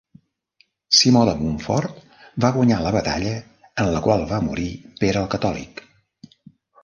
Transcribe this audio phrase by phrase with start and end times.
[0.99, 1.99] Simó de Montfort
[2.45, 3.35] va guanyar la batalla,
[3.83, 4.67] en la qual va morir
[5.03, 5.85] Pere el Catòlic.